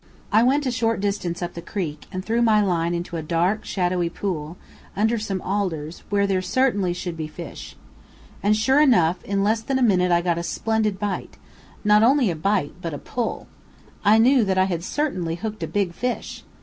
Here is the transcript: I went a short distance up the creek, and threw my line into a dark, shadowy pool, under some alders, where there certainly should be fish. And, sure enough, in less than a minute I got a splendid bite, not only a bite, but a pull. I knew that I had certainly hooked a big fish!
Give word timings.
I 0.31 0.41
went 0.41 0.65
a 0.65 0.71
short 0.71 0.99
distance 0.99 1.43
up 1.43 1.53
the 1.53 1.61
creek, 1.61 2.07
and 2.11 2.25
threw 2.25 2.41
my 2.41 2.59
line 2.59 2.95
into 2.95 3.17
a 3.17 3.21
dark, 3.21 3.65
shadowy 3.65 4.09
pool, 4.09 4.57
under 4.95 5.19
some 5.19 5.39
alders, 5.43 5.99
where 6.09 6.25
there 6.25 6.41
certainly 6.41 6.91
should 6.91 7.15
be 7.15 7.27
fish. 7.27 7.75
And, 8.41 8.57
sure 8.57 8.81
enough, 8.81 9.23
in 9.23 9.43
less 9.43 9.61
than 9.61 9.77
a 9.77 9.83
minute 9.83 10.11
I 10.11 10.21
got 10.23 10.39
a 10.39 10.43
splendid 10.43 10.97
bite, 10.97 11.37
not 11.83 12.01
only 12.01 12.31
a 12.31 12.35
bite, 12.35 12.73
but 12.81 12.95
a 12.95 12.97
pull. 12.97 13.45
I 14.03 14.17
knew 14.17 14.43
that 14.43 14.57
I 14.57 14.63
had 14.65 14.83
certainly 14.83 15.35
hooked 15.35 15.61
a 15.61 15.67
big 15.67 15.93
fish! 15.93 16.45